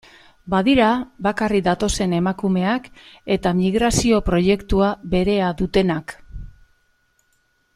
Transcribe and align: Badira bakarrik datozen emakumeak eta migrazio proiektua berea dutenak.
Badira 0.51 0.85
bakarrik 1.25 1.65
datozen 1.67 2.15
emakumeak 2.19 2.87
eta 3.35 3.53
migrazio 3.59 4.21
proiektua 4.31 4.89
berea 5.13 5.51
dutenak. 5.61 6.17